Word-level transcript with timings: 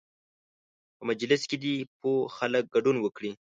په 0.97 1.03
مجلس 1.09 1.41
کې 1.49 1.57
دې 1.63 1.75
پوه 1.99 2.21
خلک 2.37 2.63
ګډون 2.75 2.97
وکړي. 3.01 3.29